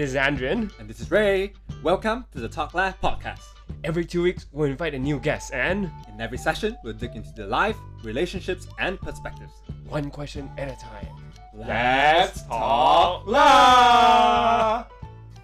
[0.00, 0.72] This is Andrian.
[0.78, 1.52] And this is Ray.
[1.82, 3.42] Welcome to the Talk Live podcast.
[3.84, 7.30] Every two weeks, we'll invite a new guest and In every session, we'll dig into
[7.36, 9.52] the life, relationships, and perspectives.
[9.86, 11.06] one question at a time.
[11.52, 14.86] Let's talk live!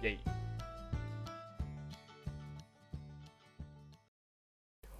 [0.01, 0.17] Yay.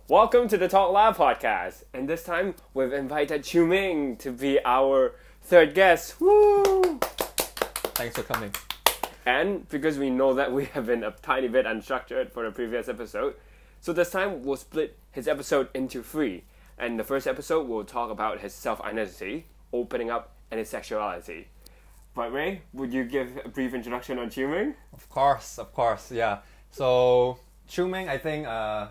[0.08, 4.60] Welcome to the Talk Lab podcast, and this time we've invited Chu Ming to be
[4.64, 6.21] our third guest.
[6.21, 7.00] Woo!
[7.96, 8.54] Thanks for coming.
[9.28, 12.88] And because we know that we have been a tiny bit unstructured for the previous
[12.88, 13.36] episode,
[13.82, 16.46] so this time we'll split his episode into three.
[16.78, 21.50] And the first episode we'll talk about his self identity, opening up, and his sexuality.
[22.16, 24.75] But Ray, would you give a brief introduction on Chuming?
[24.93, 26.38] Of course, of course, yeah.
[26.71, 28.88] So, Chuming, I think uh,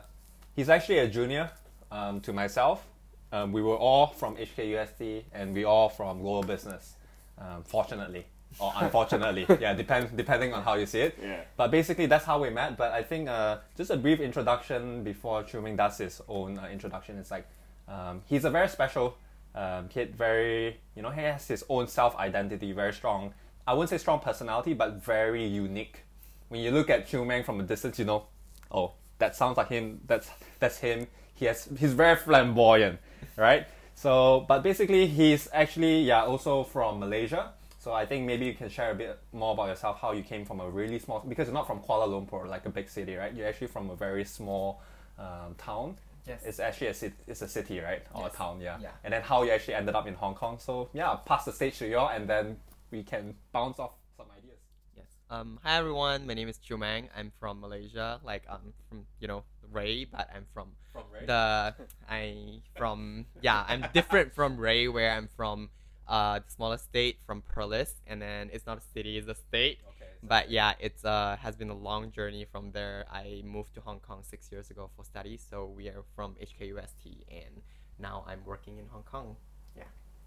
[0.54, 1.50] he's actually a junior
[1.90, 2.86] um, to myself.
[3.32, 6.96] Um, we were all from HKUST and we all from global business,
[7.38, 8.26] um, fortunately.
[8.58, 11.18] Or unfortunately, yeah, depend, depending on how you see it.
[11.22, 11.40] Yeah.
[11.56, 12.76] But basically, that's how we met.
[12.76, 16.68] But I think uh, just a brief introduction before Chu Ming does his own uh,
[16.72, 17.18] introduction.
[17.18, 17.46] It's like
[17.88, 19.18] um, he's a very special
[19.54, 20.16] um, kid.
[20.16, 23.34] Very, you know, he has his own self identity, very strong.
[23.66, 26.02] I wouldn't say strong personality, but very unique.
[26.48, 28.26] When you look at Chu Ming from a distance, you know,
[28.70, 30.00] oh, that sounds like him.
[30.06, 31.06] That's that's him.
[31.34, 33.00] He has he's very flamboyant,
[33.36, 33.66] right?
[33.94, 37.52] So, but basically, he's actually yeah also from Malaysia.
[37.86, 40.44] So I think maybe you can share a bit more about yourself, how you came
[40.44, 43.32] from a really small because you're not from Kuala Lumpur, like a big city, right?
[43.32, 44.82] You're actually from a very small
[45.20, 45.94] um, town.
[46.26, 46.42] Yes.
[46.44, 48.02] It's actually a city, it's a city, right?
[48.12, 48.34] Or Yes.
[48.34, 48.78] a town, yeah.
[48.82, 48.90] Yeah.
[49.04, 50.58] And then how you actually ended up in Hong Kong.
[50.58, 52.56] So yeah, pass the stage to you, all, and then
[52.90, 54.58] we can bounce off some ideas.
[54.96, 55.06] Yes.
[55.30, 56.26] Um, hi everyone.
[56.26, 57.06] My name is Chumang.
[57.16, 58.18] I'm from Malaysia.
[58.24, 61.26] Like um from you know Ray, but I'm from From Ray.
[61.26, 61.72] the
[62.10, 65.70] I from yeah I'm different from Ray, where I'm from
[66.08, 69.78] uh the smallest state from Perlis, and then it's not a city, it's a state.
[69.88, 70.10] Okay.
[70.22, 73.04] But yeah, it's uh has been a long journey from there.
[73.10, 77.24] I moved to Hong Kong six years ago for study, so we are from HKUST,
[77.30, 77.62] and
[77.98, 79.36] now I'm working in Hong Kong.
[79.76, 79.84] Yeah.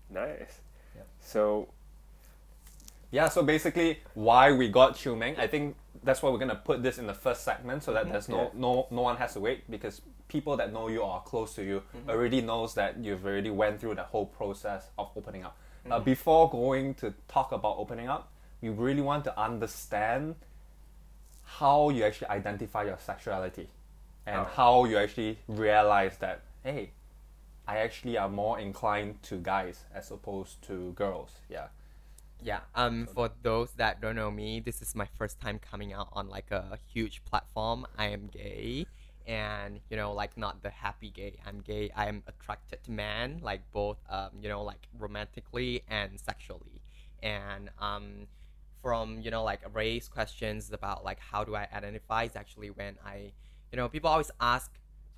[0.10, 0.62] Nice.
[0.96, 1.04] Yeah.
[1.20, 1.70] So,
[3.12, 6.84] Yeah, so basically why we got Chu Meng, I think that's why we're gonna put
[6.84, 8.12] this in the first segment so that Mhm.
[8.12, 8.50] there's no Yeah.
[8.54, 11.64] no no one has to wait because people that know you or are close to
[11.64, 12.10] you Mhm.
[12.10, 15.58] already knows that you've already went through the whole process of opening up.
[15.92, 16.04] Uh, Mhm.
[16.06, 20.36] before going to talk about opening up, we really want to understand
[21.44, 23.70] how you actually identify your sexuality
[24.26, 24.44] and Oh.
[24.46, 26.92] how you actually realize that hey,
[27.68, 31.32] I actually am more inclined to guys as opposed to girls.
[31.50, 31.70] Yeah.
[32.42, 32.62] Yeah.
[32.76, 33.08] Um.
[33.08, 36.52] For those that don't know me, this is my first time coming out on like
[36.52, 37.86] a huge platform.
[37.98, 38.86] I am gay,
[39.28, 41.40] and you know, like not the happy gay.
[41.46, 41.92] I'm gay.
[41.96, 46.82] I am attracted to men, like both, um, you know, like romantically and sexually.
[47.22, 48.28] And um,
[48.82, 52.98] from you know, like Ray's questions about like how do I identify is actually when
[53.06, 53.32] I,
[53.72, 54.72] you know, people always ask.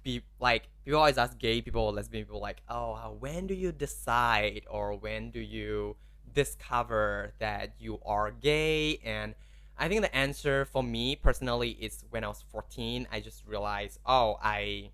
[0.04, 4.64] Be, like people always ask gay people lesbian people like oh when do you decide
[4.68, 5.96] or when do you
[6.34, 9.36] discover that you are gay and
[9.82, 14.00] i think the answer for me personally is when i was 14 i just realized
[14.06, 14.90] oh i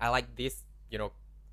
[0.00, 1.12] i like this you know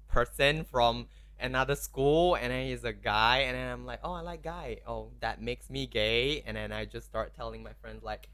[0.10, 1.08] person from
[1.40, 4.78] another school and then he's a guy and then i'm like oh i like guy.
[4.88, 6.44] Oh that makes me gay.
[6.46, 8.30] And then i just start telling my friends like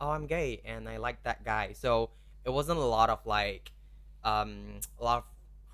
[0.00, 1.72] oh i'm gay and i like that guy.
[1.72, 2.10] So
[2.44, 3.72] it wasn't a lot of like
[4.22, 5.24] um a lot of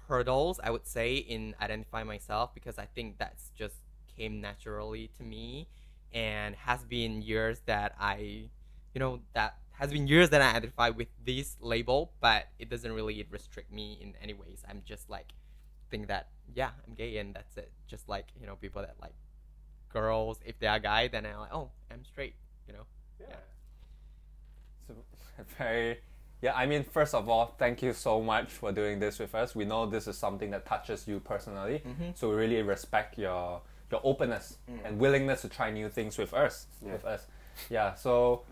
[0.09, 3.77] hurdles i would say in identifying myself because i think that's just
[4.17, 5.69] came naturally to me
[6.13, 8.49] and has been years that i
[8.95, 12.93] you know that has been years that i identify with this label but it doesn't
[12.93, 15.33] really restrict me in any ways i'm just like
[15.91, 19.15] think that yeah i'm gay and that's it just like you know people that like
[19.93, 22.35] girls if they are guy then i'm like oh i'm straight
[22.67, 22.85] you know
[23.21, 23.37] Yeah.
[24.87, 24.95] So
[25.59, 25.99] very
[26.43, 29.55] yeah, I mean first of all, thank you so much for doing this with us.
[29.55, 31.83] We know this is something that touches you personally.
[31.85, 32.17] Mhm.
[32.17, 36.67] So we really respect your your openness and willingness to try new things with us.
[36.85, 36.93] Yeah.
[36.93, 37.27] With us.
[37.69, 38.43] Yeah, so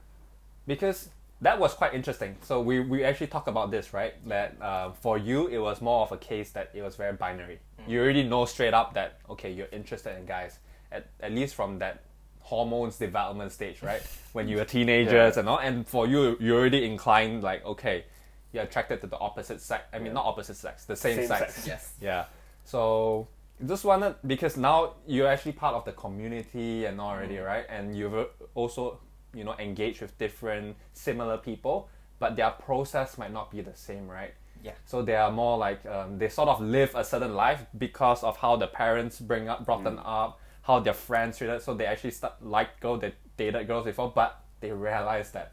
[0.67, 1.09] because
[1.41, 2.37] that was quite interesting.
[2.43, 4.15] So we, we actually talked about this, right?
[4.29, 7.61] That uh, for you it was more of a case that it was very binary.
[7.87, 10.59] You already know straight up that okay, you're interested in guys.
[10.91, 12.03] At, at least from that
[12.41, 14.03] hormones development stage, right?
[14.33, 15.41] when you were teenagers Yeah.
[15.41, 15.59] and all.
[15.59, 18.05] And for you, you're already inclined like, okay,
[18.53, 19.85] you're attracted to the opposite sex.
[19.93, 20.13] I mean, Yeah.
[20.15, 21.55] not opposite sex, the same, Same sex.
[21.55, 21.67] sex.
[21.67, 22.25] yes Yeah.
[22.65, 23.29] So
[23.67, 27.65] just wanted because now you're actually part of the community and already, right?
[27.69, 29.01] And you've also
[29.35, 31.89] you know engaged with different similar people,
[32.19, 34.35] but their process might not be the same, right?
[34.63, 34.73] Yeah.
[34.87, 38.37] So they are more like um, they sort of live a certain life because of
[38.37, 41.63] how the parents bring up brought them up, how their friends treated.
[41.63, 45.53] So they actually start like girl they dated girls before, but they realize that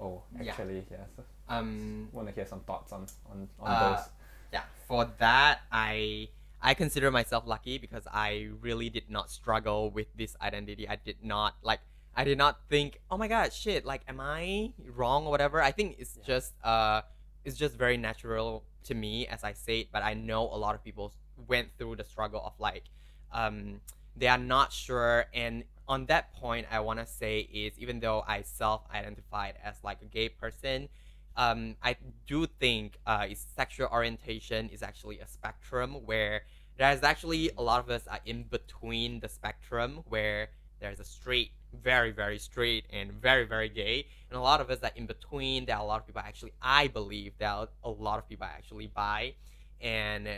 [0.00, 0.50] oh Yeah.
[0.50, 1.08] actually yes
[1.48, 4.08] Um, want to hear some thoughts on on, on Uh, those
[4.52, 6.28] yeah for that i
[6.64, 11.18] i consider myself lucky because i really did not struggle with this identity i did
[11.22, 11.80] not like
[12.16, 15.70] i did not think oh my god shit like am i wrong or whatever i
[15.70, 16.24] think it's Yeah.
[16.26, 17.02] just uh
[17.44, 20.74] it's just very natural to me as i say it but i know a lot
[20.74, 21.12] of people
[21.46, 22.84] went through the struggle of like
[23.32, 23.80] um
[24.16, 28.24] they are not sure and on that point i want to say is even though
[28.26, 30.88] i self-identified as like a gay person
[31.36, 31.96] um, I
[32.26, 36.42] do think uh, is sexual orientation is actually a spectrum where
[36.78, 40.48] there's actually a lot of us are in between the spectrum where
[40.80, 41.50] there's a straight,
[41.82, 45.66] very very straight and very very gay, and a lot of us are in between.
[45.66, 48.86] There are a lot of people actually I believe that a lot of people actually
[48.88, 49.34] buy.
[49.80, 50.28] and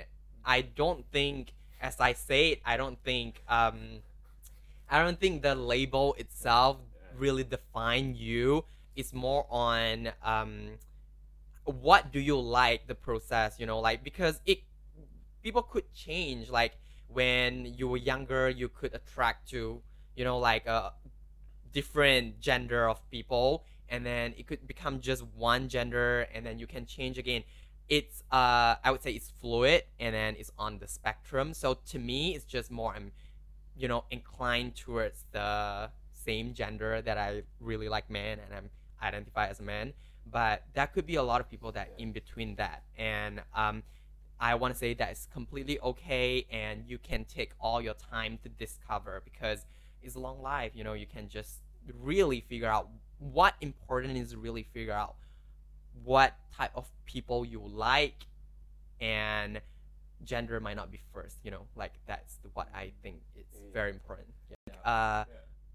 [0.45, 4.03] I don't think as I say it, I don't think um,
[4.91, 6.79] I don't think the label itself
[7.19, 8.65] really define you
[8.97, 10.71] it's more on um
[11.65, 14.61] what do you like the process you know like because it
[15.43, 16.79] people could change like
[17.09, 19.81] when you were younger you could attract to
[20.15, 20.93] you know like a
[21.73, 26.67] different gender of people and then it could become just one gender and then you
[26.67, 27.45] can change again.
[27.89, 31.55] It's uh i would say it's fluid and then it's on the spectrum.
[31.55, 33.13] So to me it's just more i'm
[33.77, 38.71] you know inclined towards the same gender that i really like man and i'm
[39.03, 39.93] identify as a man
[40.31, 42.83] but that could be a lot of people that in between that.
[42.97, 43.83] And um
[44.39, 48.39] i want to say that it's completely okay and you can take all your time
[48.43, 49.65] to discover because
[50.03, 51.63] it's a long life you know you can just
[52.03, 52.87] really figure out
[53.19, 55.15] what important is really figure out
[56.05, 58.27] what type of people you like
[59.01, 59.59] and
[60.23, 64.29] gender might not be first you know like that's what i think is very important.
[64.51, 64.91] Yeah.
[64.91, 65.25] uh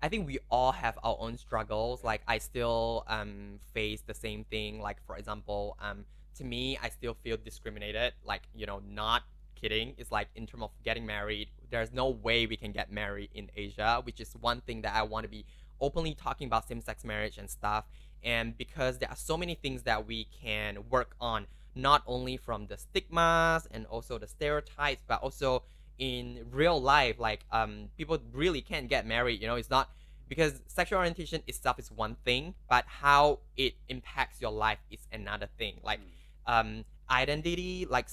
[0.02, 2.04] I think we all have our own struggles.
[2.04, 4.82] Like I still um face the same thing.
[4.82, 6.06] Like for example, um
[6.38, 8.14] to me, I still feel discriminated.
[8.26, 9.24] Like you know, not
[9.56, 9.94] kidding.
[9.98, 13.50] It's like in terms of getting married, there's no way we can get married in
[13.56, 15.46] Asia, which is one thing that I want to be
[15.80, 17.86] openly talking about same-sex marriage and stuff.
[18.24, 22.68] And because there are so many things that we can work on, not only from
[22.68, 25.64] the stigmas and also the stereotypes, but also
[26.02, 29.88] in real life like um people really can't get married you know it's not
[30.28, 35.48] because sexual orientation itself is one thing but how it impacts your life is another
[35.60, 35.76] thing.
[35.84, 36.00] Like
[36.48, 38.08] um identity like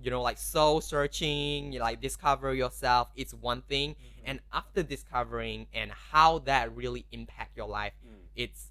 [0.00, 3.96] you know like soul searching you like discover yourself it's one thing.
[4.24, 8.26] And after discovering and how that really impact your life Mm.
[8.36, 8.70] it's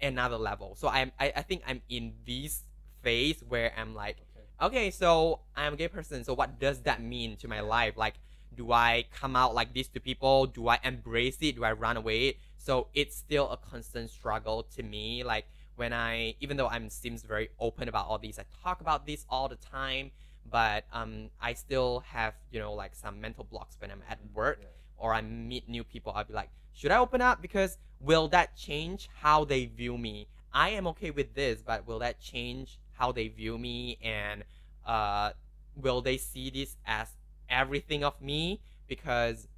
[0.00, 0.76] another level.
[0.76, 2.62] So i'm i, I think i'm in this
[3.02, 4.16] phase where i'm like
[4.60, 6.24] okay, so I'm a gay person.
[6.24, 7.96] So what does that mean to my life?
[7.96, 8.14] Like,
[8.54, 10.46] do I come out like this to people?
[10.46, 11.56] Do I embrace it?
[11.56, 12.38] Do I run away?
[12.56, 15.22] So it's still a constant struggle to me.
[15.22, 15.46] Like
[15.76, 19.24] when I, even though I'm seems very open about all these, I talk about this
[19.30, 20.10] all the time.
[20.50, 24.60] But um, I still have you know like some mental blocks when I'm at work
[24.96, 26.12] or I meet new people.
[26.16, 27.42] I'll be like, should I open up?
[27.42, 30.26] Because will that change how they view me?
[30.52, 34.44] I am okay with this, but will that change how they view me and
[34.86, 35.30] uh,
[35.76, 37.08] will they see this as
[37.48, 38.60] everything of me?
[38.86, 39.48] Because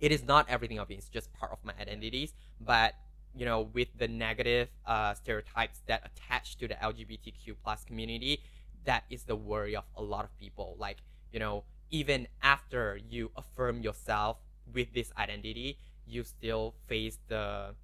[0.00, 2.34] it is not everything of me it's just part of my identities.
[2.60, 2.94] But
[3.36, 8.40] you know with the negative uh, stereotypes that attach to the lgbtq plus community
[8.84, 10.76] that is the worry of a lot of people.
[10.78, 10.98] Like
[11.32, 14.38] you know even after you affirm yourself
[14.72, 17.74] with this identity you still face the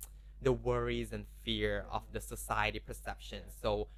[0.43, 3.43] the worries and fear of the society perception.
[3.61, 3.89] So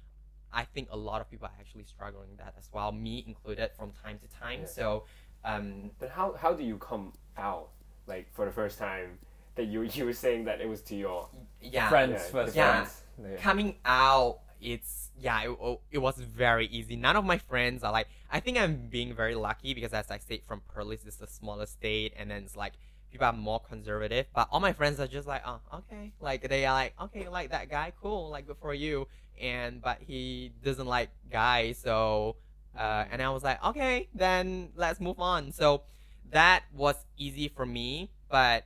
[0.53, 3.71] I think a lot of people are actually struggling with that as well, me included
[3.77, 4.61] from time to time.
[4.61, 4.67] Yeah.
[4.67, 5.03] So,
[5.43, 7.69] um, But how how do you come out
[8.07, 9.19] like for the first time
[9.55, 11.27] that you you were saying that it was to your
[11.61, 12.73] yeah, friends Yeah, first yeah.
[12.73, 13.37] friends Yeah.
[13.37, 16.95] coming out, it's yeah, it, oh, it was very easy.
[16.95, 18.07] None of my friends are like.
[18.31, 21.67] I think I'm being very lucky because as I said, from Perlis, it's the smaller
[21.67, 22.73] state, and then it's like
[23.13, 24.25] people are more conservative.
[24.35, 27.29] But all my friends are just like, oh, okay, like they are like, okay, you
[27.29, 29.07] like that guy, cool, like good for you.
[29.39, 32.35] And but he doesn't like guys, so
[32.77, 35.51] uh, and I was like, okay, then let's move on.
[35.51, 35.83] So
[36.31, 38.65] that was easy for me, but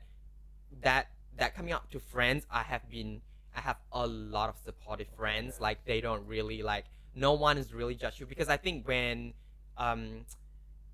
[0.81, 3.21] that that coming out to friends, I have been
[3.55, 5.59] I have a lot of supportive friends.
[5.59, 6.85] Like they don't really like
[7.15, 9.33] no one is really judge you because I think when
[9.77, 10.25] um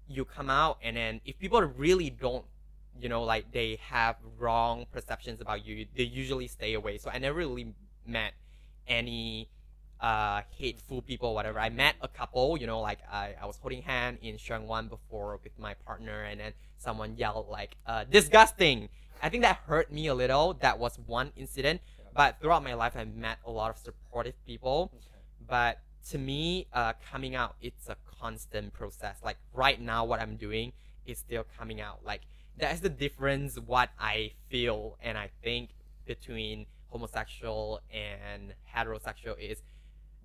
[0.08, 2.46] you come out and then if people really don't
[3.00, 6.98] you know like they have wrong perceptions about you they usually stay away.
[6.98, 7.74] So i never really
[8.06, 8.34] met
[8.88, 9.50] any
[10.02, 11.60] uh hateful people whatever.
[11.60, 14.88] I met a couple you know like i, I was holding hand in Sheung Wan
[14.88, 18.90] before with my partner and then someone yelled like uh disgusting!
[19.24, 20.56] I think that hurt me a little.
[20.56, 21.80] That was one incident.
[22.14, 24.92] But throughout my life, I met a lot of supportive people.
[25.48, 29.18] But to me, uh, coming out it's a constant process.
[29.24, 30.74] Like right now, what I'm doing
[31.06, 32.00] is still coming out.
[32.06, 32.22] Like
[32.58, 33.58] that's the difference.
[33.60, 35.70] What I feel and I think
[36.06, 39.62] between homosexual and heterosexual is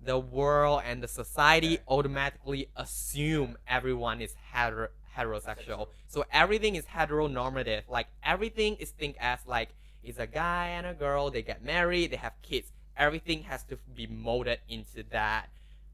[0.01, 1.83] the world and the society Okay.
[1.87, 5.87] automatically assume everyone is hetero- heterosexual.
[6.07, 7.83] So everything is heteronormative.
[7.89, 9.69] Like everything is think as like
[10.03, 11.29] it's a guy and a girl.
[11.31, 12.11] They get married.
[12.11, 12.71] They have kids.
[12.95, 15.49] Everything has to be molded into that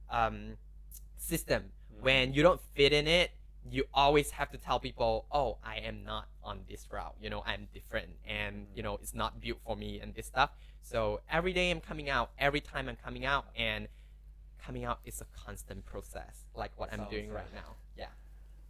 [0.10, 0.58] um,
[1.18, 1.72] system.
[2.01, 3.32] When you don't fit in it,
[3.69, 7.15] you always have to tell people, "Oh, I am not on this route.
[7.19, 8.77] You know, I'm different, and mm-hmm.
[8.77, 12.10] you know, it's not built for me and this stuff." So every day I'm coming
[12.10, 12.31] out.
[12.38, 13.88] Every time I'm coming out, and
[14.65, 17.38] coming out is a constant process, like what I'm doing right.
[17.38, 17.75] right now.
[17.98, 18.05] Yeah.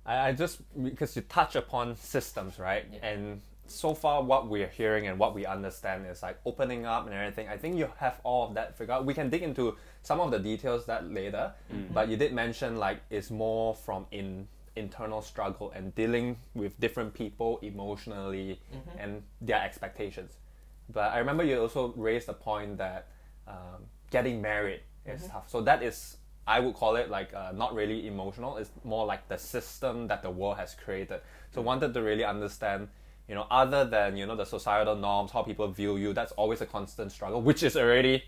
[0.05, 2.85] I, I just because you touch upon systems, right?
[2.91, 3.05] Yeah.
[3.05, 7.13] And so far, what we're hearing and what we understand is like opening up and
[7.15, 7.47] everything.
[7.47, 9.05] I think you have all of that figured out.
[9.05, 11.93] We can dig into some of the details that later, mm-hmm.
[11.93, 17.13] but you did mention like it's more from in internal struggle and dealing with different
[17.13, 18.59] people emotionally
[18.99, 20.33] and their expectations.
[20.91, 23.07] But I remember you also raised the point that
[23.47, 25.49] um, getting married is tough.
[25.49, 26.17] So that is,
[26.47, 28.57] I would call it like uh, not really emotional.
[28.57, 31.21] It's more like the system that the world has created.
[31.53, 32.89] So wanted to really understand,
[33.27, 36.13] you know, other than you know the societal norms, how people view you.
[36.13, 38.23] That's always a constant struggle, which is already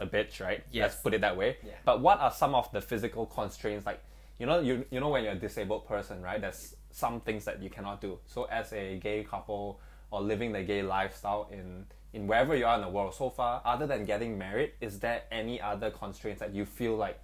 [0.00, 0.64] a bitch, right?
[0.84, 1.58] Let's put it that way.
[1.64, 1.72] Yeah.
[1.84, 4.00] But what are some of the physical constraints like?
[4.38, 6.40] You know, you, you know when you're a disabled person, right?
[6.40, 8.18] There's some things that you cannot do.
[8.26, 12.76] So as a gay couple or living the gay lifestyle in in wherever you are
[12.76, 16.54] in the world so far, other than getting married, is there any other constraints that
[16.54, 17.20] you feel like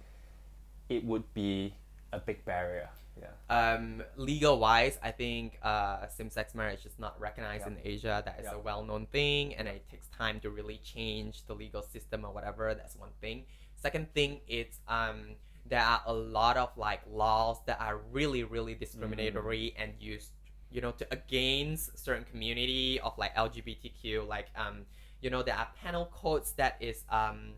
[0.89, 1.73] it would be
[2.11, 2.89] a big barrier?
[3.21, 3.27] Yeah.
[3.49, 7.73] um, legal wise, I think uh, same-sex marriage is not recognized Yeah.
[7.73, 8.21] in Asia.
[8.25, 8.55] That is Yeah.
[8.55, 12.73] a well-known thing, and it takes time to really change the legal system or whatever.
[12.73, 13.45] That's one thing.
[13.75, 15.35] Second thing, it's um,
[15.67, 20.31] there are a lot of like laws that are really, really discriminatory and used,
[20.71, 24.27] you know, to against certain community of like LGBTQ.
[24.27, 24.85] Like um,
[25.21, 27.53] you know, there are penal codes that is um,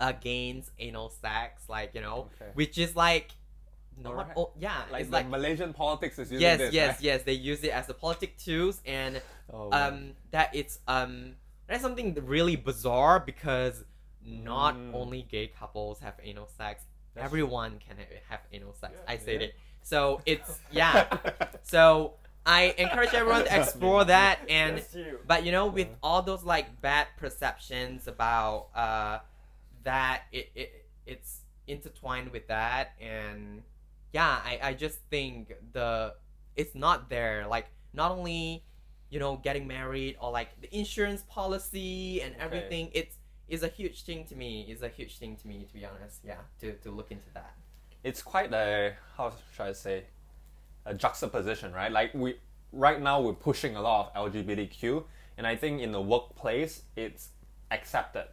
[0.00, 2.50] against anal sex, like you know, Okay.
[2.54, 3.30] which is like.
[3.98, 4.36] Not, Alright.
[4.36, 7.02] oh, yeah, Like it's like Malaysian politics is using yes this, yes right?
[7.02, 11.80] yes they use it as a politic tools and Oh, um that it's um that's
[11.80, 13.84] something really bizarre because
[14.22, 14.94] not Mm.
[14.94, 16.84] only gay couples have anal sex
[17.16, 17.96] That's everyone can
[18.28, 18.94] have anal sex.
[18.94, 19.46] Yeah, i said yeah.
[19.48, 19.54] it.
[19.82, 21.06] So it's yeah.
[21.62, 22.14] So
[22.48, 24.80] i encourage everyone to explore that and
[25.26, 29.18] but you know with all those like bad perceptions about uh
[29.82, 33.62] that it, it it's intertwined with that and
[34.12, 36.14] yeah I, I just think the
[36.56, 37.46] it's not there.
[37.48, 38.64] Like not only
[39.10, 42.44] you know getting married or like the insurance policy and Okay.
[42.44, 43.16] everything it's
[43.48, 46.20] is a huge thing to me is a huge thing to me to be honest
[46.24, 47.54] yeah to, to look into that
[48.06, 50.04] it's quite a how should I say
[50.86, 51.90] a juxtaposition, right?
[51.90, 52.36] Like we
[52.72, 55.04] right now we're pushing a lot of LGBTQ,
[55.36, 57.30] and I think in the workplace it's
[57.70, 58.28] accepted,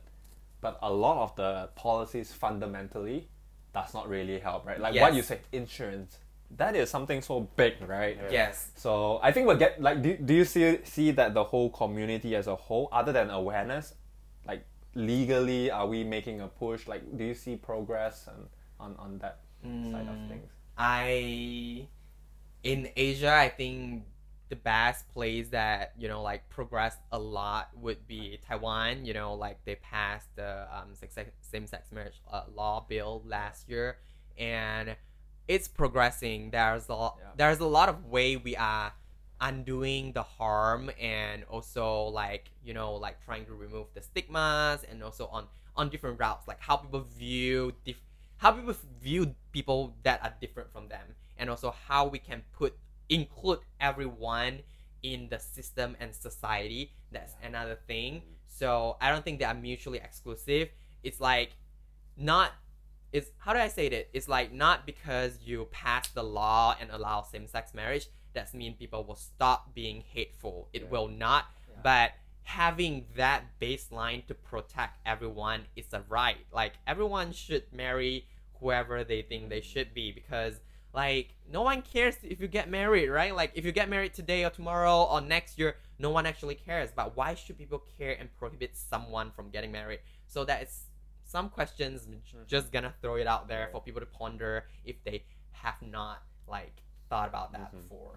[0.62, 3.28] but a lot of the policies fundamentally
[3.74, 4.80] does not really help, right?
[4.80, 6.20] Like what you say, insurance.
[6.56, 8.16] That is something so big, right?
[8.30, 11.72] yes So I think we'll get like do, do you see see that the whole
[11.72, 14.03] community as a whole, other than awareness, like
[14.96, 16.88] legally are we making a push?
[16.88, 18.48] Like do you see progress and
[18.80, 20.28] on, on that side of Mm.
[20.30, 20.52] things?
[20.78, 21.88] I
[22.64, 24.06] in Asia, I think
[24.50, 29.06] the best place that you know like progressed a lot would be Taiwan.
[29.06, 30.94] You know, like they passed the um,
[31.42, 33.98] same sex marriage uh, law bill last year,
[34.38, 34.96] and
[35.48, 36.52] it's progressing.
[36.52, 37.28] There's a lot, Yeah.
[37.36, 38.94] there's a lot of way we are
[39.44, 45.04] undoing the harm and also like you know like trying to remove the stigmas and
[45.04, 45.46] also on
[45.76, 48.02] on different routes like how people view dif-
[48.38, 52.74] how people view people that are different from them and also how we can put
[53.10, 54.60] include everyone
[55.02, 56.92] in the system and society.
[57.12, 58.22] That's another thing.
[58.48, 60.70] So i don't think they are mutually exclusive.
[61.04, 61.52] It's like
[62.16, 62.52] not
[63.12, 64.10] it's how do i say it?
[64.14, 69.04] It's like not because you pass the law and allow same-sex marriage that mean people
[69.04, 70.70] will stop being hateful.
[70.74, 70.90] It Yeah.
[70.90, 71.76] will not Yeah.
[71.84, 72.12] but
[72.44, 76.46] having that baseline to protect everyone is a right.
[76.52, 78.28] Like everyone should marry
[78.60, 80.60] whoever they think they should be because
[80.94, 83.34] like no one cares if you get married right?
[83.36, 86.92] Like if you get married today or tomorrow or next year no one actually cares.
[86.96, 90.00] But why should people care and prohibit someone from getting married?
[90.28, 90.88] So that is
[91.24, 95.24] some questions j- just gonna throw it out there for people to ponder if they
[95.52, 97.82] have not like thought about that Mhm.
[97.90, 98.16] before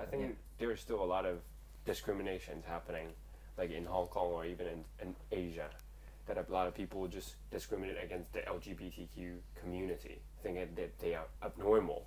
[0.00, 1.42] I think there's still a lot of
[1.84, 3.14] discriminations happening.
[3.58, 5.68] like in Hong Kong or even in, in Asia,
[6.26, 11.26] that a lot of people just discriminate against the LGBTQ community, thinking that they are
[11.42, 12.06] abnormal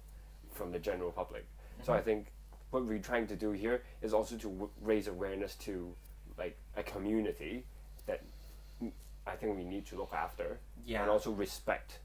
[0.54, 1.46] from the general public.
[1.84, 2.32] So I think
[2.70, 5.94] what we're trying to do here is also to w- raise awareness to
[6.38, 7.66] like a community
[8.06, 8.22] that
[9.28, 11.02] I think we need to look after Yeah.
[11.02, 12.00] and also respect.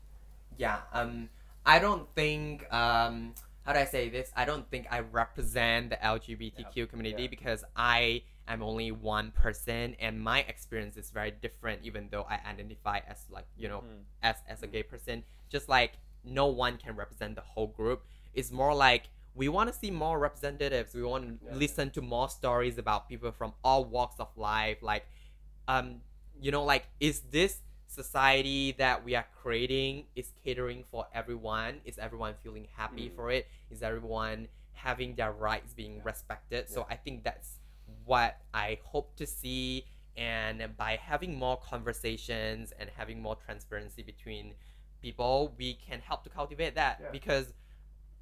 [0.57, 1.31] Yeah, um,
[1.65, 3.33] I don't think, um,
[3.67, 4.31] how do I say this?
[4.37, 7.29] I don't think I represent the LGBTQ community Yeah.
[7.29, 12.39] because I am only one person and my experience is very different even though I
[12.49, 13.83] identify as like, you know,
[14.23, 15.25] as, as a gay person.
[15.51, 18.05] Just like no one can represent the whole group.
[18.35, 19.05] It's more like
[19.35, 20.95] we want to see more representatives.
[20.95, 21.55] We want to Yeah.
[21.57, 24.79] listen to more stories about people from all walks of life.
[24.81, 25.07] Like,
[25.67, 26.03] um,
[26.41, 31.81] you know, like, is this society that we are creating is catering for everyone?
[31.85, 33.15] Is everyone feeling happy Mm.
[33.17, 33.49] for it?
[33.71, 36.69] Is everyone having their rights being respected?
[36.69, 37.59] So I think that's
[38.05, 39.87] what I hope to see.
[40.17, 44.55] And by having more conversations and having more transparency between
[45.03, 47.11] people, we can help to cultivate that Yeah.
[47.11, 47.53] because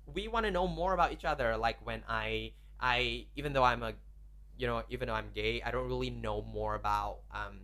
[0.06, 1.56] we want to know more about each other.
[1.56, 3.94] Like when I, I even though I'm a,
[4.59, 7.59] you know, even though I'm gay, I don't really know more about um,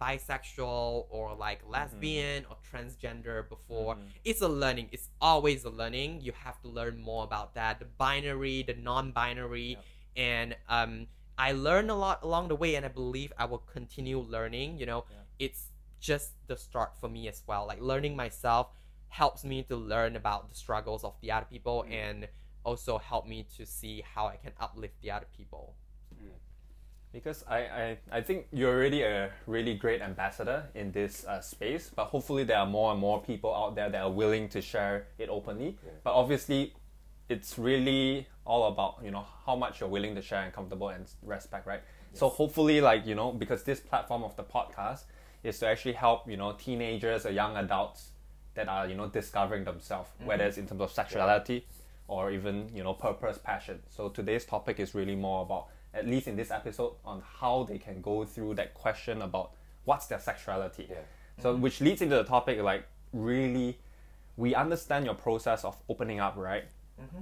[0.00, 3.96] bisexual or like lesbian or transgender before.
[3.96, 4.08] Mhm.
[4.24, 4.88] It's a learning.
[4.92, 6.20] It's always a learning.
[6.20, 7.78] You have to learn more about that.
[7.78, 9.84] The binary, the non-binary, Yep.
[10.16, 14.18] and um, I learned a lot along the way, and I believe I will continue
[14.18, 14.78] learning.
[14.78, 15.16] You know, Yeah.
[15.38, 17.66] it's just the start for me as well.
[17.66, 18.72] Like learning myself
[19.08, 21.92] helps me to learn about the struggles of the other people Mm.
[21.92, 22.28] and
[22.64, 25.76] also help me to see how I can uplift the other people.
[27.12, 31.90] Because I, I, I think you're already a really great ambassador in this uh, space,
[31.94, 35.06] but hopefully there are more and more people out there that are willing to share
[35.18, 35.78] it openly.
[35.84, 35.92] Yeah.
[36.04, 36.74] But obviously,
[37.28, 41.06] it's really all about you know how much you're willing to share and comfortable and
[41.22, 41.80] respect, right?
[42.14, 45.04] So hopefully, like you know, because this platform of the podcast
[45.42, 48.10] is to actually help you know teenagers or young adults
[48.54, 51.66] that are you know discovering themselves, whether it's in terms of sexuality
[52.08, 53.80] or even you know purpose, passion.
[53.88, 57.78] So today's topic is really more about at least in this episode on how they
[57.78, 59.52] can go through that question about
[59.84, 60.86] what's their sexuality.
[60.88, 60.96] Yeah.
[61.42, 63.78] So which leads into the topic like really
[64.36, 66.64] we understand your process of opening up, right?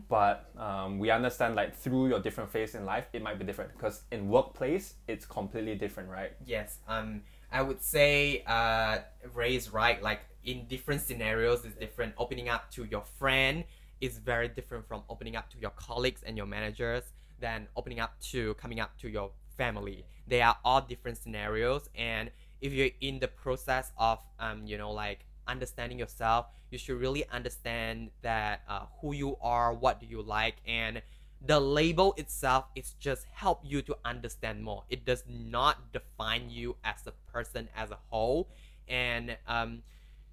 [0.08, 3.72] But um, we understand like through your different phase in life, it might be different
[3.76, 6.32] because in workplace it's completely different, right?
[6.44, 8.98] Yes, um, I would say uh,
[9.34, 10.02] Ray is right.
[10.02, 12.14] Like in different scenarios, it's different.
[12.18, 13.64] Opening up to your friend
[14.00, 17.04] is very different from opening up to your colleagues and your managers
[17.40, 20.04] than opening up to coming up to your family.
[20.26, 24.92] They are all different scenarios, and if you're in the process of um, you know,
[24.92, 30.22] like understanding yourself, you should really understand that uh, who you are, what do you
[30.22, 31.02] like, and
[31.44, 36.76] the label itself is just help you to understand more it does not define you
[36.84, 38.48] as a person as a whole
[38.88, 39.82] and um,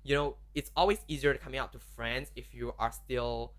[0.04, 3.52] you know it's always easier to coming out to friends if you are still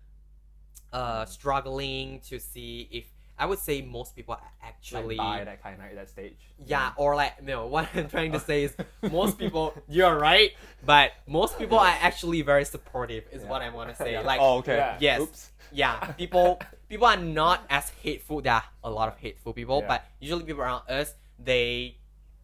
[0.91, 3.05] uh, struggling to see if
[3.37, 6.37] i would say most people are actually Like by that kind of that stage.
[6.65, 8.73] yeah, or like no, what I'm trying to say is
[9.11, 10.51] most people you're right,
[10.85, 14.13] but most people are actually very supportive is what I want to say.
[14.13, 14.21] Yeah.
[14.21, 14.77] Like oh, okay.
[14.77, 14.97] Yeah.
[14.99, 15.21] yes.
[15.21, 15.51] Oops.
[15.71, 18.41] yeah, people people are not as hateful.
[18.41, 19.87] There are a lot of hateful people, Yeah.
[19.91, 21.97] but usually people around us they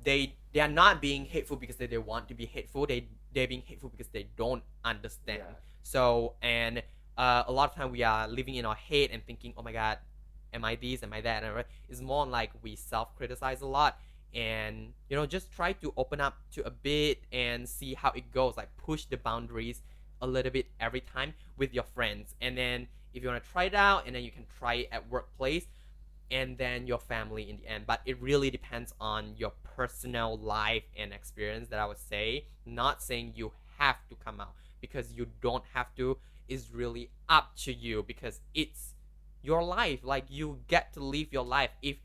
[0.03, 2.85] they they are not being hateful because they, they want to be hateful.
[2.85, 5.39] They they're being hateful because they don't understand.
[5.45, 5.55] Yeah.
[5.83, 6.83] So and
[7.17, 9.71] uh, a lot of time we are living in our head and thinking, oh my
[9.71, 9.97] god,
[10.53, 11.03] am I this?
[11.03, 11.43] Am I that?
[11.89, 13.99] It's more like we self criticize a lot
[14.33, 18.31] and you know just try to open up to a bit and see how it
[18.31, 18.55] goes.
[18.57, 19.81] Like push the boundaries
[20.21, 23.65] a little bit every time with your friends, and then if you want to try
[23.65, 25.65] it out, and then you can try it at workplace
[26.29, 27.83] and then your family in the end.
[27.85, 32.45] But it really depends on your personal life and experience that I would say.
[32.65, 37.55] Not saying you have to come out because you don't have to is really up
[37.55, 38.95] to you because it's
[39.41, 39.99] your life.
[40.03, 41.71] Like you get to live your life.
[41.81, 41.97] If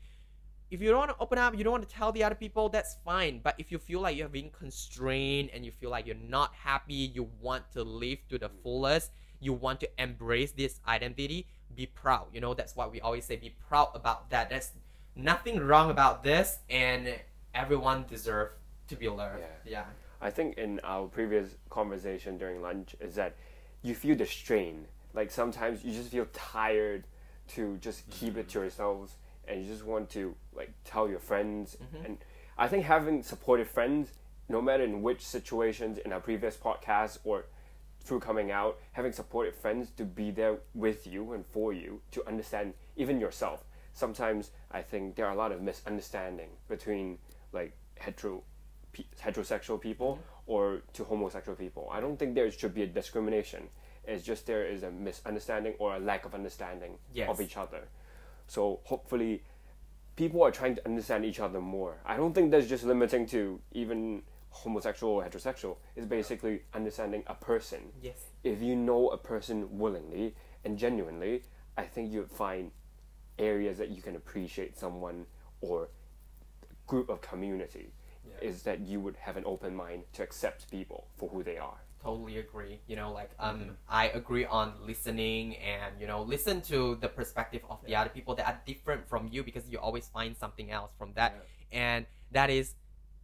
[0.69, 2.67] if you don't want to open up, you don't want to tell the other people,
[2.67, 3.39] that's fine.
[3.41, 6.93] But if you feel like you're being constrained and you feel like you're not happy,
[6.93, 12.25] you want to live to the fullest, you want to embrace this identity, be proud.
[12.33, 14.49] You know, that's why we always say be proud about that.
[14.49, 14.71] There's
[15.15, 17.15] nothing wrong about this, and
[17.53, 18.51] everyone deserves
[18.89, 19.39] to be loved.
[19.39, 19.71] Yeah.
[19.71, 19.85] Yeah.
[20.19, 23.35] I think in our previous conversation during lunch is that
[23.83, 24.85] you feel the strain.
[25.13, 27.05] Like sometimes you just feel tired
[27.49, 28.25] to just mm-hmm.
[28.25, 29.13] keep it to yourselves
[29.47, 32.05] and you just want to like tell your friends mm-hmm.
[32.05, 32.17] and
[32.57, 34.09] I think having supportive friends,
[34.49, 37.45] no matter in which situations in our previous podcast or
[38.03, 42.25] through coming out, having supportive friends to be there with you and for you to
[42.27, 43.63] understand even yourself.
[43.93, 47.19] Sometimes I think there are a lot of misunderstanding between
[47.51, 48.43] like hetero
[49.21, 50.51] heterosexual people mm-hmm.
[50.51, 51.87] or to homosexual people.
[51.91, 53.69] I don't think there should be a discrimination.
[54.07, 57.29] It's just there is a misunderstanding or a lack of understanding Yes.
[57.29, 57.89] of each other.
[58.47, 59.43] So hopefully
[60.15, 61.97] people are trying to understand each other more.
[62.05, 65.77] I don't think that's just limiting to even homosexual or heterosexual.
[65.95, 67.91] It's basically understanding a person.
[68.01, 68.17] Yes.
[68.43, 71.43] If you know a person willingly and genuinely,
[71.77, 72.71] I think you'd find
[73.37, 75.25] areas that you can appreciate someone
[75.61, 75.89] or
[76.87, 77.91] group of community
[78.41, 81.77] is that you would have an open mind to accept people for who they are.
[82.07, 86.95] Totally agree you know like um i agree on listening and you know listen to
[87.03, 90.31] the perspective of the other people that are different from you because you always find
[90.43, 91.31] something else from that.
[91.71, 92.75] And that is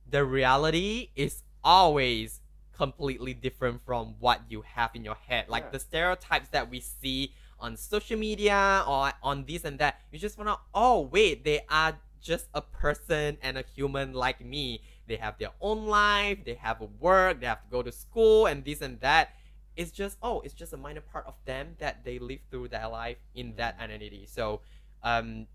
[0.09, 2.41] the reality is always
[2.75, 5.47] completely different from what you have in your head.
[5.47, 5.69] Like Yeah.
[5.77, 10.37] the stereotypes that we see on social media or on this and that you just
[10.37, 15.37] wanna oh wait they are just a person and a human like me they have
[15.37, 18.81] their own life they have a work they have to go to school and this
[18.81, 19.29] and that
[19.75, 22.87] it's just oh it's just a minor part of them that they live through their
[22.87, 24.61] life in that identity so
[25.03, 25.47] um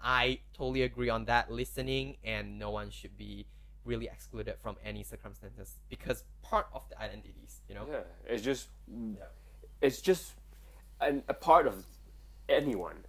[0.00, 3.46] i totally agree on that listening and no one should be
[3.84, 8.68] really excluded from any circumstances because part of the identities you know Yeah, it's just
[9.82, 10.32] it's just
[11.00, 11.84] an, a part of
[12.48, 13.04] anyone.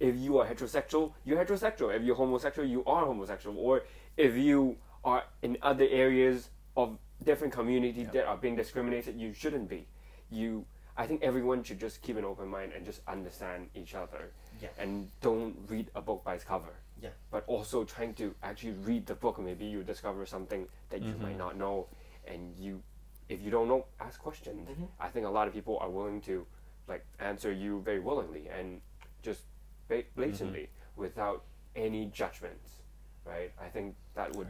[0.00, 1.94] If you are heterosexual, you're heterosexual.
[1.94, 3.56] If you're homosexual, you are homosexual.
[3.58, 3.84] Or
[4.16, 9.68] if you are in other areas of different communities that are being discriminated, you shouldn't
[9.68, 9.86] be.
[10.30, 10.64] You,
[10.96, 14.68] I think everyone should just keep an open mind and just understand each other, Yeah.
[14.78, 16.74] and don't read a book by its cover.
[17.00, 17.10] Yeah.
[17.30, 21.30] But also trying to actually read the book, maybe you discover something that you might
[21.30, 21.38] mm-hmm.
[21.38, 21.88] not know,
[22.26, 22.82] and you
[23.28, 24.68] if you don't know, ask questions.
[24.68, 24.84] Mm-hmm.
[25.00, 26.46] I think a lot of people are willing to
[26.88, 28.80] like answer you very willingly and
[29.22, 29.42] just
[29.88, 30.20] ba- mm-hmm.
[30.20, 32.82] blatantly without any judgments,
[33.24, 33.50] right?
[33.60, 34.48] I think that would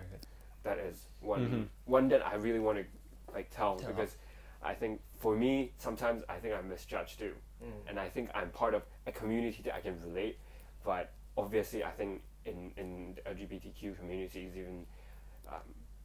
[0.64, 2.84] that is one one that I really want to
[3.32, 3.90] like tell, Tell.
[3.92, 4.16] because
[4.62, 7.32] I think for me sometimes I think I'm misjudged too,
[7.88, 10.38] and I think I'm part of a community that I can relate,
[10.84, 14.86] but obviously I think in in the LGBTQ communities even
[15.48, 15.60] um,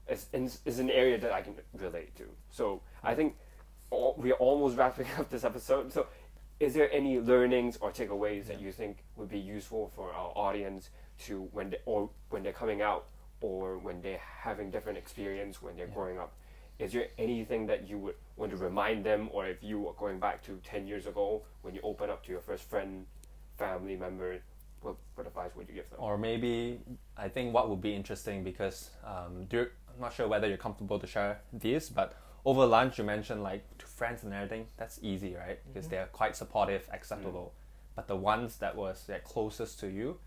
[0.10, 2.24] is, is, is an area that I can relate to.
[2.50, 3.36] So I think
[3.91, 5.93] all, we're almost wrapping up this episode.
[5.93, 6.08] So
[6.60, 10.89] is there any learnings or takeaways that you think would be useful for our audience
[11.26, 13.08] to when they, or when they're coming out
[13.41, 16.34] or when they're having different experience when they're growing up?
[16.78, 20.19] Is there anything that you would want to remind them, or if you are going
[20.19, 23.06] back to ten years ago when you open up to your first friend,
[23.58, 24.39] family member,
[24.82, 25.99] what, what advice would you give them?
[25.99, 26.80] Or maybe
[27.17, 29.67] I think what would be interesting because um, I'm
[29.99, 32.13] not sure whether you're comfortable to share this, but
[32.45, 34.67] over lunch you mentioned like to friends and everything.
[34.78, 35.60] That's easy, right?
[35.67, 37.54] Because they're quite supportive, acceptable.
[37.95, 40.19] But the ones that was closest to you,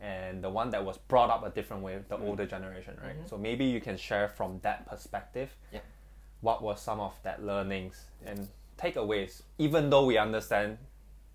[0.00, 3.16] and the one that was brought up a different way, the older generation, right?
[3.26, 5.54] So maybe you can share from that perspective.
[5.72, 5.80] Yeah.
[6.40, 9.42] What were some of that learnings and takeaways?
[9.58, 10.78] Even though we understand,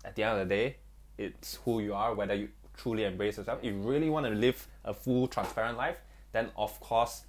[0.04, 0.76] at the end of the day,
[1.16, 3.60] it's who you are, whether you truly embrace yourself.
[3.62, 5.98] If you really want to live a full, transparent life,
[6.32, 7.22] then of course,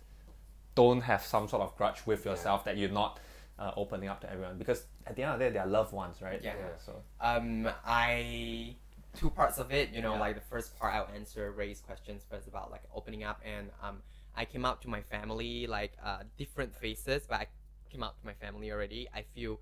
[0.75, 3.19] don't have some sort of grudge with yourself that you're not
[3.59, 4.57] uh, opening up to everyone.
[4.57, 6.41] Because at the end of the day, they're loved ones, right?
[6.43, 6.53] Yeah.
[6.85, 8.75] So um i
[9.15, 10.19] two parts of it you know Yeah.
[10.19, 13.97] like the first part i'll answer ray's questions first about like opening up and um
[14.35, 17.47] i came out to my family like uh different faces, but i
[17.91, 19.59] came out to my family already i feel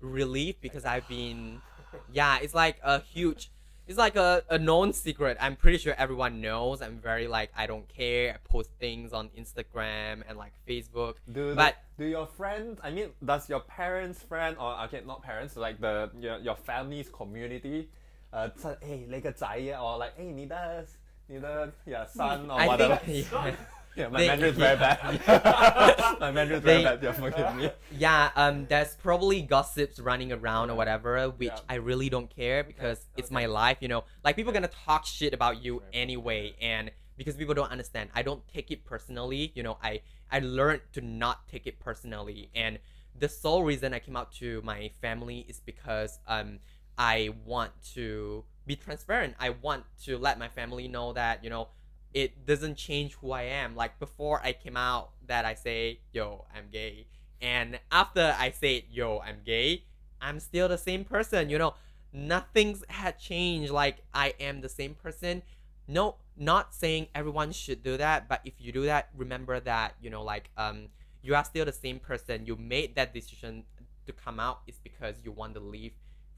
[0.00, 1.60] relief because i've been
[2.12, 3.50] yeah it's like a huge
[3.86, 7.66] it's like a, a known secret i'm pretty sure everyone knows i'm very like i
[7.66, 12.80] don't care i post things on instagram and like facebook do but do your friends?
[12.82, 17.08] I mean, does your parents' friend or okay, not parents, like the your your family's
[17.08, 17.88] community,
[18.33, 20.85] uh, 这哎那个仔啊 or like 哎你的
[21.27, 22.97] 你的 yeah son or i whatever.
[23.05, 23.55] think yeah.
[23.95, 26.19] yeah, my they- Mandarin is very bad.
[26.19, 27.03] my Mandarin is very They- bad.
[27.03, 27.71] Yeah, forgive me.
[27.91, 31.59] yeah um there's probably gossips running around or whatever which Yeah.
[31.73, 35.33] i really don't care because it's my life you know like people gonna talk shit
[35.33, 39.77] about you anyway and because people don't understand i don't take it personally you know
[39.83, 42.79] i i learned to not take it personally and
[43.17, 46.59] the sole reason i came out to my family is because um
[46.98, 51.68] i want to be transparent i want to let my family know that you know
[52.14, 53.74] it doesn't change who I am.
[53.74, 57.08] Like before I came out that I say, yo, I'm gay.
[57.42, 59.82] And after I say, yo, I'm gay,
[60.22, 61.50] I'm still the same person.
[61.50, 61.74] You know,
[62.12, 63.72] nothing's had changed.
[63.72, 65.42] Like I am the same person.
[65.88, 70.08] No, not saying everyone should do that, but if you do that, remember that, you
[70.08, 70.88] know, like um
[71.20, 72.46] you are still the same person.
[72.46, 73.64] You made that decision
[74.06, 75.92] to come out is because you want to live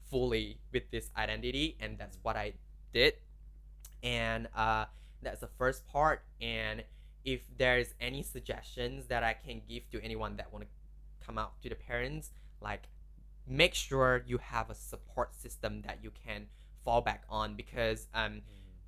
[0.09, 2.53] fully with this identity and that's what I
[2.93, 3.13] did.
[4.03, 4.85] And uh
[5.21, 6.83] that's the first part and
[7.25, 11.61] if there's any suggestions that I can give to anyone that want to come out
[11.61, 12.83] to the parents, like
[13.47, 16.47] make sure you have a support system that you can
[16.83, 18.41] fall back on because um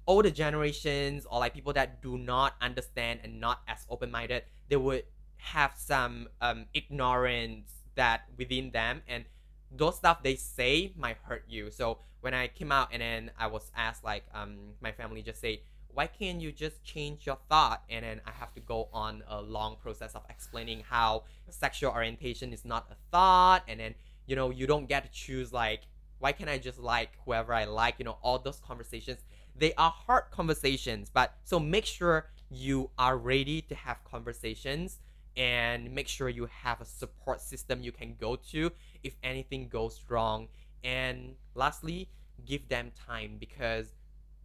[0.08, 5.04] older generations or like people that do not understand and not as open-minded they would
[5.38, 9.26] have some um ignorance that within them and
[9.72, 11.72] those stuff they say might hurt you.
[11.72, 15.40] So when i came out and then i was asked like um my family just
[15.40, 17.84] say why can't you just change your thought?
[17.90, 22.54] And then i have to go on a long process of explaining how sexual orientation
[22.54, 23.64] is not a thought.
[23.68, 23.96] And then
[24.28, 25.82] you know you don't get to choose like
[26.20, 27.96] why can't i just like whoever i like?
[27.98, 29.20] You know all those conversations
[29.56, 31.10] they are hard conversations.
[31.14, 35.00] But so make sure you are ready to have conversations
[35.40, 38.70] and make sure you have a support system you can go to
[39.04, 40.50] if anything goes wrong.
[40.84, 42.10] And lastly
[42.46, 43.94] give them time because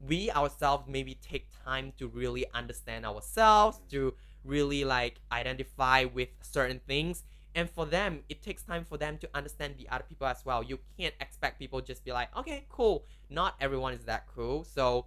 [0.00, 6.80] we ourselves maybe take time to really understand ourselves to really like identify with certain
[6.86, 7.24] things.
[7.56, 10.62] And for them it takes time for them to understand the other people as well.
[10.62, 13.04] You can't expect people just be like okay cool.
[13.28, 14.62] Not everyone is that cool.
[14.62, 15.06] So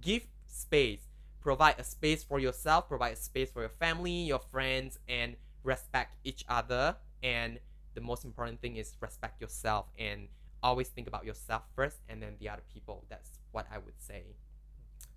[0.00, 1.06] give space
[1.46, 6.16] provide a space for yourself provide a space for your family your friends and respect
[6.24, 6.96] each other.
[7.22, 7.58] And
[7.94, 10.28] the most important thing is respect yourself and
[10.62, 13.04] always think about yourself first and then the other people.
[13.10, 14.22] That's what i would say.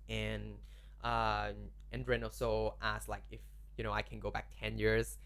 [0.08, 0.54] And
[1.02, 1.52] uh
[1.92, 3.40] and Ren also asked like if
[3.76, 5.16] you know i can go back 10 years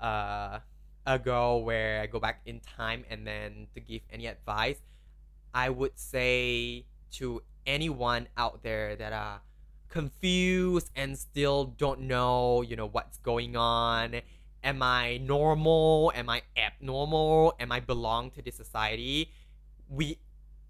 [0.00, 0.58] uh
[1.06, 4.80] ago where i go back in time and then to give any advice
[5.54, 9.40] i would say to anyone out there that are
[9.94, 14.20] confused and still don't know you know what's going on.
[14.64, 16.10] Am i normal?
[16.16, 17.54] Am i abnormal?
[17.60, 19.30] Am i belong to this society?
[19.88, 20.18] We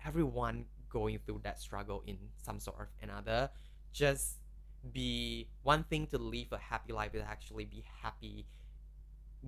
[0.05, 3.49] everyone going through that struggle in some sort of another.
[3.95, 4.41] Just
[4.93, 8.45] be one thing to live a happy life is actually be happy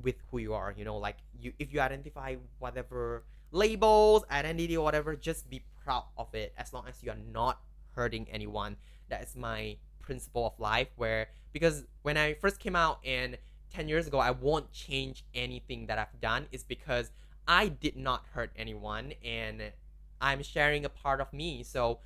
[0.03, 4.85] with who you are you know like you if you identify whatever labels identity or
[4.85, 6.55] whatever just be proud of it.
[6.57, 7.61] As long as you are not
[7.95, 8.77] hurting anyone
[9.09, 13.39] that is my principle of life where because when i first came out and
[13.71, 17.11] 10 years ago i won't change anything that i've done is because
[17.49, 19.63] i did not hurt anyone and
[20.21, 21.63] i'm sharing a part of me.
[21.63, 21.99] So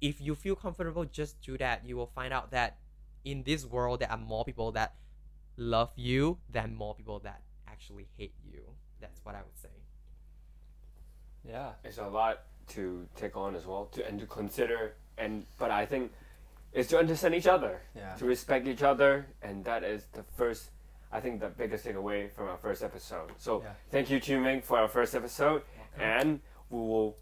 [0.00, 1.86] if you feel comfortable just do that.
[1.86, 2.78] You will find out that
[3.24, 4.94] in this world there are more people that
[5.56, 8.62] love you than more people that actually hate you.
[9.00, 9.68] That's what i would say.
[11.48, 11.70] Yeah.
[11.84, 15.84] It's a lot to take on as well, to and to consider, and but I
[15.86, 16.12] think
[16.72, 18.14] it's to understand each other, Yeah.
[18.16, 20.70] to respect each other, and that is the first.
[21.14, 23.30] I think the biggest takeaway from our first episode.
[23.36, 23.72] So Yeah.
[23.90, 25.62] thank you, Chuming, for our first episode,
[25.98, 27.16] and we will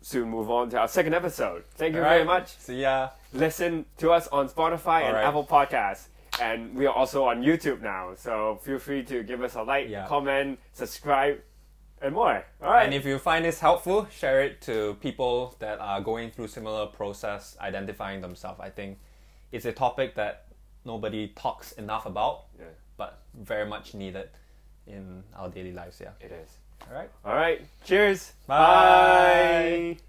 [0.00, 1.64] soon move on to our second episode.
[1.74, 2.26] Thank you very Alright.
[2.42, 2.56] much.
[2.56, 3.10] See ya.
[3.34, 5.26] Listen to us on Spotify and Alright.
[5.26, 6.08] Apple Podcasts.
[6.40, 9.88] And we are also on YouTube now, so feel free to give us a like,
[9.88, 10.06] Yeah.
[10.06, 11.40] comment, subscribe,
[12.00, 12.44] and more.
[12.62, 12.84] All right.
[12.84, 16.86] And if you find this helpful, share it to people that are going through similar
[16.86, 18.60] process identifying themselves.
[18.60, 18.98] I think
[19.52, 20.46] it's a topic that
[20.84, 24.28] nobody talks enough about, yeah, but very much needed
[24.86, 26.00] in our daily lives.
[26.00, 26.10] Yeah.
[26.20, 26.58] it is.
[26.88, 27.10] All right.
[27.24, 27.62] All right.
[27.84, 28.32] Cheers.
[28.46, 29.96] Bye.
[29.96, 30.05] Bye.